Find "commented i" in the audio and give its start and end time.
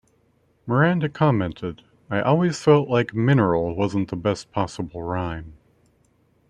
1.07-2.21